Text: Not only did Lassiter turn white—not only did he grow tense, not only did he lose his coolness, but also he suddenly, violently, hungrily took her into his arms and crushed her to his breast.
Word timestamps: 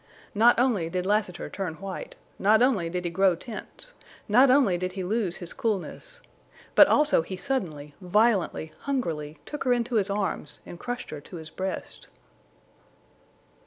Not 0.33 0.59
only 0.59 0.89
did 0.89 1.05
Lassiter 1.05 1.47
turn 1.47 1.75
white—not 1.75 2.63
only 2.63 2.89
did 2.89 3.05
he 3.05 3.11
grow 3.11 3.35
tense, 3.35 3.93
not 4.27 4.49
only 4.49 4.75
did 4.75 4.93
he 4.93 5.03
lose 5.03 5.37
his 5.37 5.53
coolness, 5.53 6.21
but 6.73 6.87
also 6.87 7.21
he 7.21 7.37
suddenly, 7.37 7.93
violently, 8.01 8.73
hungrily 8.79 9.37
took 9.45 9.63
her 9.63 9.73
into 9.73 9.97
his 9.97 10.09
arms 10.09 10.59
and 10.65 10.79
crushed 10.79 11.11
her 11.11 11.21
to 11.21 11.35
his 11.35 11.51
breast. 11.51 12.07